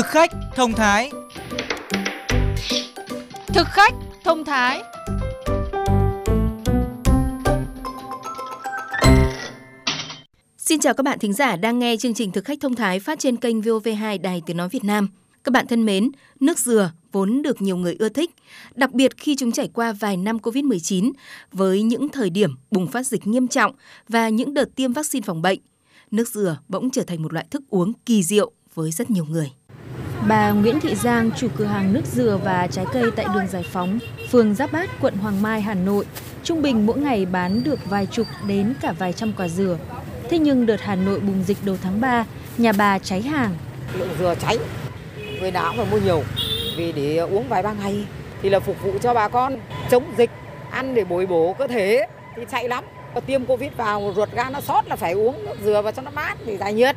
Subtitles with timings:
[0.00, 1.10] Thực khách thông thái
[3.46, 3.94] Thực khách
[4.24, 4.82] thông thái
[10.56, 13.18] Xin chào các bạn thính giả đang nghe chương trình Thực khách thông thái phát
[13.18, 15.08] trên kênh VOV2 Đài Tiếng Nói Việt Nam.
[15.44, 18.30] Các bạn thân mến, nước dừa vốn được nhiều người ưa thích,
[18.74, 21.12] đặc biệt khi chúng trải qua vài năm Covid-19
[21.52, 23.72] với những thời điểm bùng phát dịch nghiêm trọng
[24.08, 25.58] và những đợt tiêm vaccine phòng bệnh.
[26.10, 29.50] Nước dừa bỗng trở thành một loại thức uống kỳ diệu với rất nhiều người.
[30.28, 33.62] Bà Nguyễn Thị Giang, chủ cửa hàng nước dừa và trái cây tại đường Giải
[33.62, 33.98] Phóng,
[34.30, 36.04] phường Giáp Bát, quận Hoàng Mai, Hà Nội,
[36.44, 39.78] trung bình mỗi ngày bán được vài chục đến cả vài trăm quả dừa.
[40.30, 42.24] Thế nhưng đợt Hà Nội bùng dịch đầu tháng 3,
[42.58, 43.54] nhà bà cháy hàng.
[43.98, 44.58] Lượng dừa cháy,
[45.40, 46.22] người nào cũng phải mua nhiều
[46.76, 48.06] vì để uống vài ba ngày
[48.42, 49.56] thì là phục vụ cho bà con
[49.90, 50.30] chống dịch,
[50.70, 52.84] ăn để bồi bổ cơ thể thì chạy lắm.
[53.26, 56.10] Tiêm Covid vào ruột gan nó sót là phải uống nước dừa và cho nó
[56.10, 56.96] mát để giải nhiệt.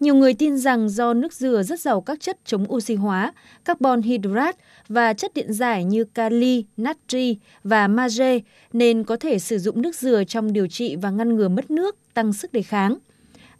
[0.00, 3.32] Nhiều người tin rằng do nước dừa rất giàu các chất chống oxy hóa,
[3.64, 8.38] carbon hydrate và chất điện giải như kali, natri và magie
[8.72, 11.96] nên có thể sử dụng nước dừa trong điều trị và ngăn ngừa mất nước,
[12.14, 12.98] tăng sức đề kháng.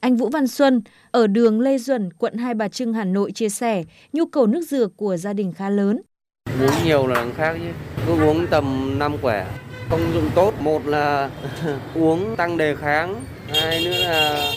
[0.01, 3.49] Anh Vũ Văn Xuân ở đường Lê Duẩn, quận Hai Bà Trưng, Hà Nội chia
[3.49, 6.01] sẻ nhu cầu nước dừa của gia đình khá lớn.
[6.61, 7.71] Uống nhiều là khác chứ,
[8.07, 9.47] cứ uống tầm 5 quả.
[9.91, 11.31] Công dụng tốt, một là
[11.95, 14.53] uống tăng đề kháng, hai nữa là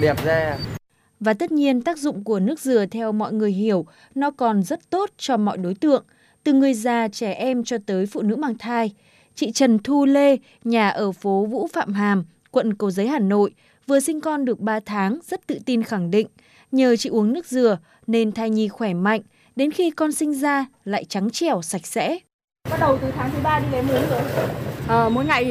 [0.00, 0.58] đẹp da.
[1.24, 4.90] Và tất nhiên tác dụng của nước dừa theo mọi người hiểu, nó còn rất
[4.90, 6.04] tốt cho mọi đối tượng,
[6.44, 8.94] từ người già, trẻ em cho tới phụ nữ mang thai.
[9.34, 13.54] Chị Trần Thu Lê, nhà ở phố Vũ Phạm Hàm, quận Cầu Giấy, Hà Nội,
[13.86, 16.26] vừa sinh con được 3 tháng rất tự tin khẳng định,
[16.72, 19.20] nhờ chị uống nước dừa nên thai nhi khỏe mạnh,
[19.56, 22.18] đến khi con sinh ra lại trắng trẻo sạch sẽ.
[22.70, 24.20] Bắt đầu từ tháng thứ ba đi lấy muối rồi.
[24.88, 25.44] À, mỗi ngày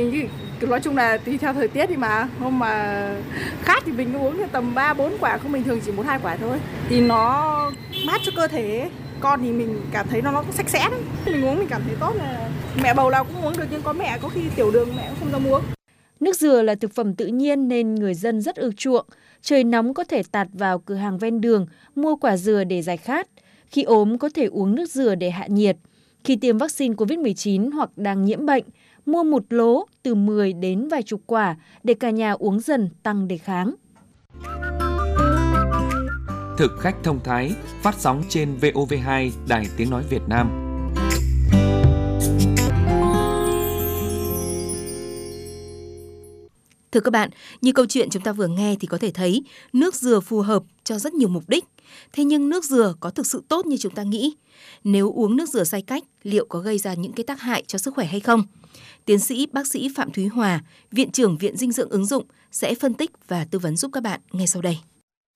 [0.70, 3.08] nói chung là tùy theo thời tiết thì mà hôm mà
[3.62, 6.36] khát thì mình uống tầm 3 4 quả không bình thường chỉ một hai quả
[6.36, 6.58] thôi.
[6.90, 7.72] Thì nó
[8.06, 8.90] mát cho cơ thể.
[9.20, 11.00] Con thì mình cảm thấy nó nó sạch sẽ đấy.
[11.26, 12.50] Mình uống mình cảm thấy tốt là
[12.84, 15.20] mẹ bầu nào cũng uống được nhưng có mẹ có khi tiểu đường mẹ cũng
[15.20, 15.62] không dám uống.
[16.20, 19.06] Nước dừa là thực phẩm tự nhiên nên người dân rất ưa chuộng.
[19.42, 21.66] Trời nóng có thể tạt vào cửa hàng ven đường,
[21.96, 23.28] mua quả dừa để giải khát.
[23.68, 25.78] Khi ốm có thể uống nước dừa để hạ nhiệt.
[26.24, 28.64] Khi tiêm vaccine COVID-19 hoặc đang nhiễm bệnh,
[29.06, 33.28] mua một lố từ 10 đến vài chục quả để cả nhà uống dần tăng
[33.28, 33.76] đề kháng.
[36.58, 40.64] Thực khách thông thái phát sóng trên VOV2 Đài Tiếng Nói Việt Nam.
[46.92, 47.30] Thưa các bạn,
[47.62, 49.44] như câu chuyện chúng ta vừa nghe thì có thể thấy
[49.74, 51.66] nước dừa phù hợp cho rất nhiều mục đích.
[52.14, 54.36] Thế nhưng nước dừa có thực sự tốt như chúng ta nghĩ?
[54.84, 57.78] Nếu uống nước dừa sai cách, liệu có gây ra những cái tác hại cho
[57.78, 58.44] sức khỏe hay không?
[59.06, 60.62] Tiến sĩ bác sĩ Phạm Thúy Hòa,
[60.92, 64.04] Viện trưởng Viện Dinh dưỡng ứng dụng sẽ phân tích và tư vấn giúp các
[64.04, 64.78] bạn ngay sau đây.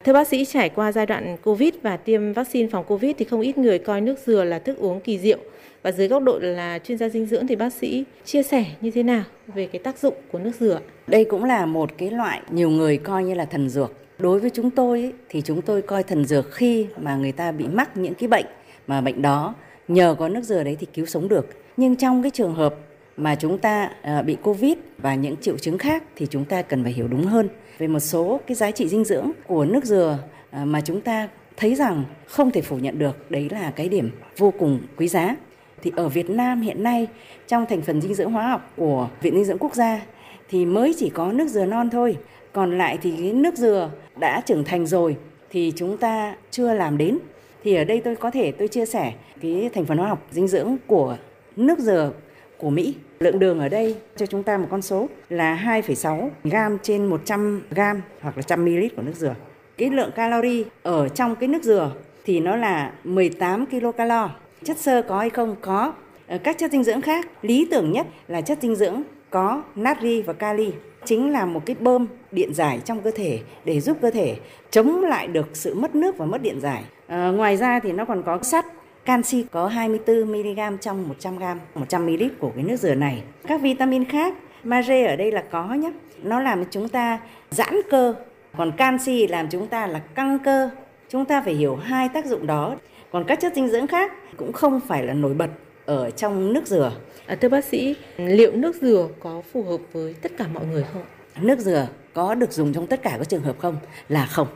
[0.05, 3.41] Thưa bác sĩ, trải qua giai đoạn Covid và tiêm vaccine phòng Covid thì không
[3.41, 5.37] ít người coi nước dừa là thức uống kỳ diệu.
[5.83, 8.91] Và dưới góc độ là chuyên gia dinh dưỡng thì bác sĩ chia sẻ như
[8.91, 10.79] thế nào về cái tác dụng của nước dừa?
[11.07, 13.91] Đây cũng là một cái loại nhiều người coi như là thần dược.
[14.19, 17.67] Đối với chúng tôi thì chúng tôi coi thần dược khi mà người ta bị
[17.67, 18.45] mắc những cái bệnh
[18.87, 19.55] mà bệnh đó,
[19.87, 21.47] nhờ có nước dừa đấy thì cứu sống được.
[21.77, 22.75] Nhưng trong cái trường hợp
[23.17, 26.83] mà chúng ta à, bị Covid và những triệu chứng khác thì chúng ta cần
[26.83, 30.17] phải hiểu đúng hơn về một số cái giá trị dinh dưỡng của nước dừa
[30.51, 34.11] à, mà chúng ta thấy rằng không thể phủ nhận được đấy là cái điểm
[34.37, 35.35] vô cùng quý giá.
[35.81, 37.07] Thì ở Việt Nam hiện nay,
[37.47, 40.01] trong thành phần dinh dưỡng hóa học của Viện Dinh dưỡng Quốc gia
[40.49, 42.17] thì mới chỉ có nước dừa non thôi.
[42.57, 45.17] Còn lại thì cái nước dừa đã trưởng thành rồi
[45.49, 47.17] thì chúng ta chưa làm đến.
[47.63, 50.47] Thì ở đây tôi có thể tôi chia sẻ cái thành phần hóa học dinh
[50.47, 51.17] dưỡng của
[51.55, 52.11] nước dừa
[52.57, 52.95] của Mỹ.
[53.19, 57.61] Lượng đường ở đây cho chúng ta một con số là 2,6 gram trên 100
[57.71, 59.35] gram hoặc là 100 ml của nước dừa.
[59.77, 61.91] Cái lượng calori ở trong cái nước dừa
[62.25, 64.29] thì nó là 18 kilocalo.
[64.63, 65.55] Chất xơ có hay không?
[65.61, 65.93] Có.
[66.27, 70.21] Ờ, các chất dinh dưỡng khác, lý tưởng nhất là chất dinh dưỡng có natri
[70.21, 70.71] và kali
[71.05, 74.35] chính là một cái bơm điện giải trong cơ thể để giúp cơ thể
[74.71, 76.83] chống lại được sự mất nước và mất điện giải.
[77.07, 78.65] À, ngoài ra thì nó còn có sắt,
[79.05, 81.43] canxi có 24 mg trong 100 g,
[81.75, 83.23] 100 ml của cái nước dừa này.
[83.47, 84.33] Các vitamin khác,
[84.63, 85.91] magie ở đây là có nhé.
[86.23, 87.19] Nó làm cho chúng ta
[87.49, 88.15] giãn cơ,
[88.57, 90.69] còn canxi làm chúng ta là căng cơ.
[91.09, 92.75] Chúng ta phải hiểu hai tác dụng đó.
[93.11, 95.49] Còn các chất dinh dưỡng khác cũng không phải là nổi bật
[95.87, 96.91] ở trong nước dừa.
[97.25, 100.85] À, thưa bác sĩ, liệu nước dừa có phù hợp với tất cả mọi người
[100.93, 101.01] không?
[101.41, 103.77] Nước dừa có được dùng trong tất cả các trường hợp không?
[104.09, 104.47] Là không.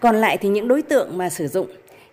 [0.00, 1.66] Còn lại thì những đối tượng mà sử dụng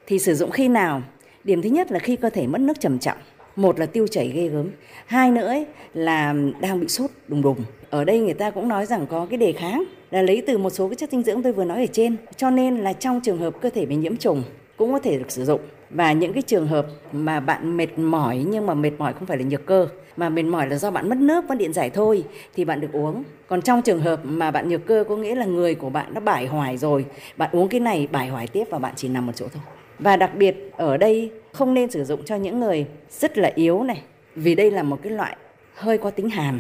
[0.08, 1.02] thì sử dụng khi nào?
[1.44, 3.18] Điểm thứ nhất là khi cơ thể mất nước trầm trọng.
[3.56, 4.70] Một là tiêu chảy ghê gớm.
[5.06, 7.58] Hai nữa ấy là đang bị sốt đùng đùng.
[7.90, 10.70] Ở đây người ta cũng nói rằng có cái đề kháng là lấy từ một
[10.70, 12.16] số cái chất dinh dưỡng tôi vừa nói ở trên.
[12.38, 14.44] Cho nên là trong trường hợp cơ thể bị nhiễm trùng
[14.78, 15.62] cũng có thể được sử dụng
[15.94, 19.38] và những cái trường hợp mà bạn mệt mỏi nhưng mà mệt mỏi không phải
[19.38, 19.88] là nhược cơ,
[20.18, 22.24] mà mệt mỏi là do bạn mất nước, mất điện giải thôi,
[22.56, 23.24] thì bạn được uống.
[23.48, 26.20] Còn trong trường hợp mà bạn nhược cơ có nghĩa là người của bạn đã
[26.20, 27.06] bải hoài rồi,
[27.38, 29.64] bạn uống cái này bải hoài tiếp và bạn chỉ nằm một chỗ thôi.
[30.00, 33.84] Và đặc biệt ở đây không nên sử dụng cho những người rất là yếu
[33.84, 34.02] này,
[34.36, 35.38] vì đây là một cái loại
[35.74, 36.60] hơi có tính hàn,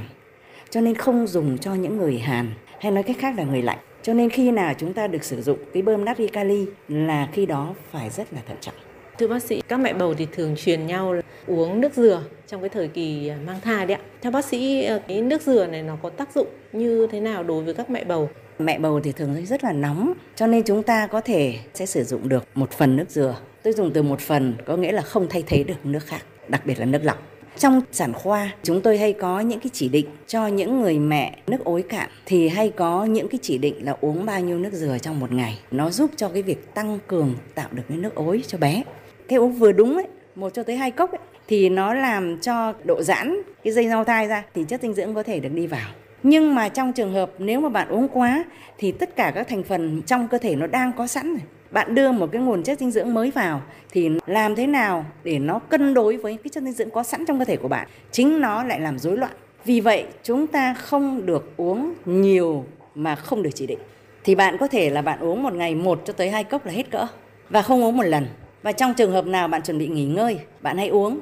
[0.70, 2.48] cho nên không dùng cho những người hàn,
[2.80, 3.78] hay nói cách khác là người lạnh.
[4.02, 7.46] Cho nên khi nào chúng ta được sử dụng cái bơm natri kali là khi
[7.46, 8.76] đó phải rất là thận trọng.
[9.20, 11.16] Thưa bác sĩ, các mẹ bầu thì thường truyền nhau
[11.48, 14.02] uống nước dừa trong cái thời kỳ mang thai đấy ạ.
[14.22, 17.44] Theo bác sĩ, ờ, cái nước dừa này nó có tác dụng như thế nào
[17.44, 18.30] đối với các mẹ bầu?
[18.60, 22.04] Mẹ bầu thì thường rất là nóng, cho nên chúng ta có thể sẽ sử
[22.04, 23.36] dụng được một phần nước dừa.
[23.64, 26.66] Tôi dùng từ một phần có nghĩa là không thay thế được nước khác, đặc
[26.66, 27.18] biệt là nước lọc.
[27.58, 31.38] Trong sản khoa, chúng tôi hay có những cái chỉ định cho những người mẹ
[31.48, 34.74] nước ối cạn thì hay có những cái chỉ định là uống bao nhiêu nước
[34.74, 35.60] dừa trong một ngày.
[35.72, 38.84] Nó giúp cho cái việc tăng cường tạo được cái nước ối cho bé.
[39.28, 42.74] Cái uống vừa đúng ấy, một cho tới hai cốc ấy, thì nó làm cho
[42.84, 45.68] độ giãn cái dây rau thai ra thì chất dinh dưỡng có thể được đi
[45.68, 45.90] vào.
[46.24, 48.44] Nhưng mà trong trường hợp nếu mà bạn uống quá
[48.78, 51.42] thì tất cả các thành phần trong cơ thể nó đang có sẵn rồi.
[51.72, 53.62] Bạn đưa một cái nguồn chất dinh dưỡng mới vào
[53.92, 57.26] thì làm thế nào để nó cân đối với cái chất dinh dưỡng có sẵn
[57.26, 57.88] trong cơ thể của bạn.
[58.12, 59.32] Chính nó lại làm rối loạn.
[59.66, 62.66] Vì vậy chúng ta không được uống nhiều
[62.96, 63.80] mà không được chỉ định.
[64.24, 66.72] Thì bạn có thể là bạn uống một ngày một cho tới hai cốc là
[66.72, 67.08] hết cỡ
[67.50, 68.28] và không uống một lần.
[68.64, 71.20] Và trong trường hợp nào bạn chuẩn bị nghỉ ngơi, bạn hãy uống.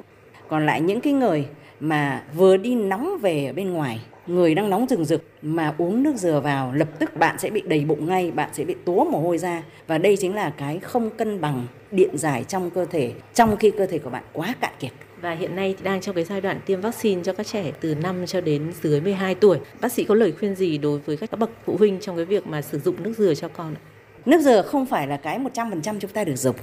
[0.48, 1.46] Còn lại những cái người
[1.80, 6.02] mà vừa đi nóng về ở bên ngoài người đang nóng rừng rực mà uống
[6.02, 9.04] nước dừa vào lập tức bạn sẽ bị đầy bụng ngay bạn sẽ bị túa
[9.04, 12.84] mồ hôi ra và đây chính là cái không cân bằng điện giải trong cơ
[12.84, 16.14] thể trong khi cơ thể của bạn quá cạn kiệt và hiện nay đang trong
[16.14, 19.58] cái giai đoạn tiêm vaccine cho các trẻ từ 5 cho đến dưới 12 tuổi.
[19.80, 22.46] Bác sĩ có lời khuyên gì đối với các bậc phụ huynh trong cái việc
[22.46, 23.80] mà sử dụng nước dừa cho con ạ?
[24.26, 26.56] Nước dừa không phải là cái 100% chúng ta được dùng,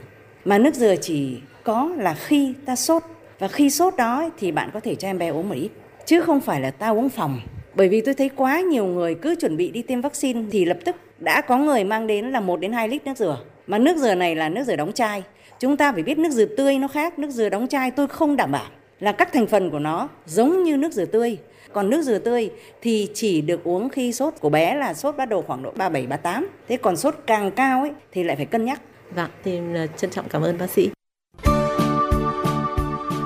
[0.45, 3.03] mà nước dừa chỉ có là khi ta sốt.
[3.39, 5.69] Và khi sốt đó thì bạn có thể cho em bé uống một ít.
[6.05, 7.39] Chứ không phải là ta uống phòng.
[7.75, 10.77] Bởi vì tôi thấy quá nhiều người cứ chuẩn bị đi tiêm vaccine thì lập
[10.85, 13.39] tức đã có người mang đến là 1 đến 2 lít nước dừa.
[13.67, 15.23] Mà nước dừa này là nước dừa đóng chai.
[15.59, 17.19] Chúng ta phải biết nước dừa tươi nó khác.
[17.19, 18.65] Nước dừa đóng chai tôi không đảm bảo
[18.99, 21.37] là các thành phần của nó giống như nước dừa tươi.
[21.73, 22.49] Còn nước dừa tươi
[22.81, 26.07] thì chỉ được uống khi sốt của bé là sốt bắt đầu khoảng độ 37
[26.07, 28.81] 38 thế còn sốt càng cao ấy, thì lại phải cân nhắc.
[29.15, 29.59] Vâng, thì
[29.97, 30.89] trân trọng cảm ơn bác sĩ.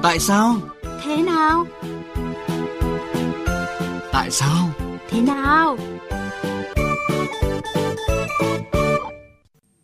[0.03, 0.55] Tại sao?
[1.03, 1.65] Thế nào?
[4.11, 4.69] Tại sao?
[5.09, 5.77] Thế nào?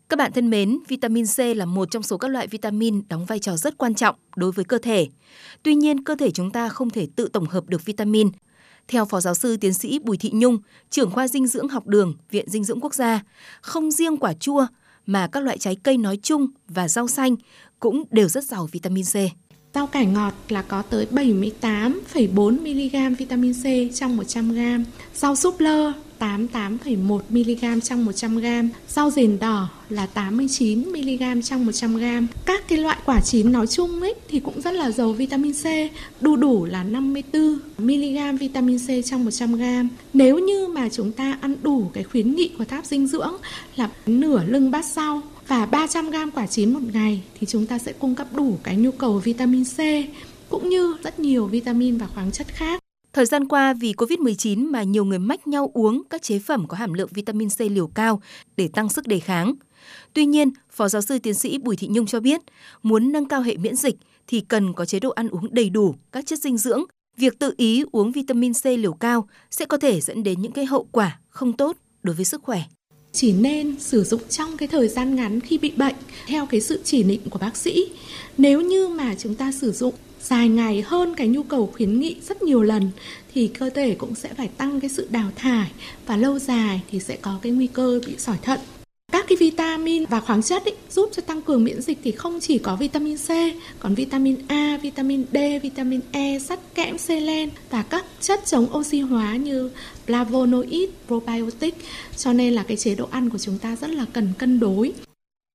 [0.08, 3.38] Các bạn thân mến, vitamin C là một trong số các loại vitamin đóng vai
[3.38, 5.08] trò rất quan trọng đối với cơ thể.
[5.62, 8.28] Tuy nhiên, cơ thể chúng ta không thể tự tổng hợp được vitamin.
[8.88, 10.58] Theo Phó Giáo sư Tiến sĩ Bùi Thị Nhung,
[10.90, 13.22] trưởng khoa dinh dưỡng học đường, Viện Dinh dưỡng Quốc gia,
[13.60, 14.66] không riêng quả chua
[15.06, 17.36] mà các loại trái cây nói chung và rau xanh
[17.80, 19.14] cũng đều rất giàu vitamin C.
[19.74, 24.58] Rau cải ngọt là có tới 78,4 mg vitamin C trong 100 g.
[25.14, 28.46] Rau súp lơ 88,1 mg trong 100 g.
[28.88, 32.04] Rau rền đỏ là 89 mg trong 100 g.
[32.46, 35.64] Các cái loại quả chín nói chung ấy thì cũng rất là giàu vitamin C,
[36.20, 39.62] đu đủ là 54 mg vitamin C trong 100 g.
[40.12, 43.36] Nếu như mà chúng ta ăn đủ cái khuyến nghị của tháp dinh dưỡng
[43.76, 47.78] là nửa lưng bát rau và 300 g quả chín một ngày thì chúng ta
[47.78, 49.78] sẽ cung cấp đủ cái nhu cầu vitamin C
[50.48, 52.80] cũng như rất nhiều vitamin và khoáng chất khác.
[53.12, 56.76] Thời gian qua vì Covid-19 mà nhiều người mách nhau uống các chế phẩm có
[56.76, 58.22] hàm lượng vitamin C liều cao
[58.56, 59.54] để tăng sức đề kháng.
[60.12, 62.40] Tuy nhiên, Phó giáo sư tiến sĩ Bùi Thị Nhung cho biết,
[62.82, 65.94] muốn nâng cao hệ miễn dịch thì cần có chế độ ăn uống đầy đủ
[66.12, 66.84] các chất dinh dưỡng.
[67.16, 70.66] Việc tự ý uống vitamin C liều cao sẽ có thể dẫn đến những cái
[70.66, 72.62] hậu quả không tốt đối với sức khỏe
[73.12, 75.94] chỉ nên sử dụng trong cái thời gian ngắn khi bị bệnh
[76.26, 77.84] theo cái sự chỉ định của bác sĩ.
[78.38, 82.16] Nếu như mà chúng ta sử dụng dài ngày hơn cái nhu cầu khuyến nghị
[82.28, 82.90] rất nhiều lần
[83.34, 85.70] thì cơ thể cũng sẽ phải tăng cái sự đào thải
[86.06, 88.60] và lâu dài thì sẽ có cái nguy cơ bị sỏi thận.
[89.12, 92.40] Các cái vitamin và khoáng chất ý, giúp cho tăng cường miễn dịch thì không
[92.40, 93.28] chỉ có vitamin C,
[93.78, 99.00] còn vitamin A, vitamin D, vitamin E, sắt, kẽm, selen và các chất chống oxy
[99.00, 99.70] hóa như
[100.06, 101.74] flavonoid, probiotic.
[102.16, 104.92] Cho nên là cái chế độ ăn của chúng ta rất là cần cân đối.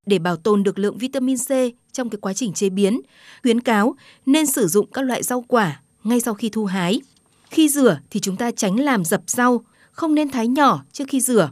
[0.05, 1.49] Để bảo tồn được lượng vitamin C
[1.95, 3.01] trong cái quá trình chế biến,
[3.43, 7.01] khuyến cáo nên sử dụng các loại rau quả ngay sau khi thu hái.
[7.49, 11.21] Khi rửa thì chúng ta tránh làm dập rau, không nên thái nhỏ trước khi
[11.21, 11.49] rửa.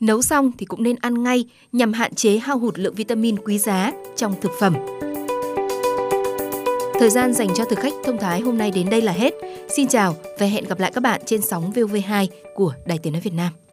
[0.00, 3.58] Nấu xong thì cũng nên ăn ngay nhằm hạn chế hao hụt lượng vitamin quý
[3.58, 4.74] giá trong thực phẩm.
[7.00, 9.34] Thời gian dành cho thực khách thông thái hôm nay đến đây là hết.
[9.76, 13.22] Xin chào và hẹn gặp lại các bạn trên sóng VV2 của Đài Tiếng Nói
[13.22, 13.63] Việt Nam.